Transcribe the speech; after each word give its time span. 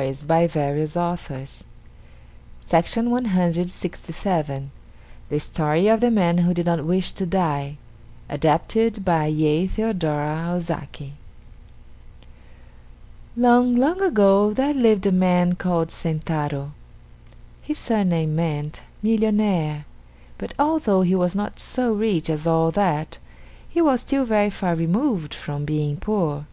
Used 0.00 0.28
by 0.28 0.46
permission.] 0.46 0.76
JAPANESE 0.86 1.64
STORIES 2.64 2.80
THE 5.28 5.40
STORY 5.40 5.88
OF 5.88 6.00
THE 6.00 6.10
MAN 6.12 6.38
WHO 6.38 6.54
DID 6.54 6.66
NOT 6.66 6.84
WISH 6.84 7.10
TO 7.10 7.26
DIE 7.26 7.78
ADAPTED 8.28 9.04
BY 9.04 9.26
YEI 9.26 9.66
THEODORA 9.66 10.52
OZAKI 10.54 11.14
Long, 13.36 13.74
long 13.74 14.00
ago 14.00 14.52
there 14.52 14.72
lived 14.72 15.04
a 15.06 15.10
man 15.10 15.56
called 15.56 15.88
Sentaro. 15.90 16.70
His 17.60 17.78
surname 17.78 18.36
meant 18.36 18.82
"Millionaire," 19.02 19.84
but 20.38 20.54
although 20.60 21.02
he 21.02 21.16
was 21.16 21.34
not 21.34 21.58
so 21.58 21.92
rich 21.92 22.30
as 22.30 22.46
all 22.46 22.70
that, 22.70 23.18
he 23.68 23.82
was 23.82 24.02
still 24.02 24.24
very 24.24 24.50
far 24.50 24.76
removed 24.76 25.34
from 25.34 25.64
being 25.64 25.96
poor. 25.96 26.46